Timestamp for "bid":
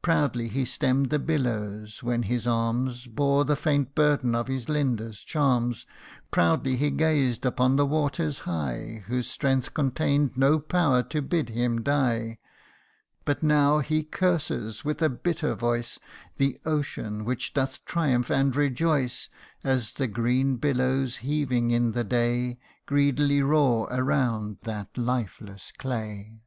11.20-11.50